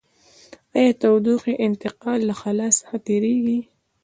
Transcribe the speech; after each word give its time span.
آیا 0.77 0.91
د 0.95 0.97
تودوخې 1.01 1.53
انتقال 1.67 2.19
له 2.29 2.33
خلاء 2.41 2.71
څخه 2.79 2.95
تیریږي؟ 3.07 3.59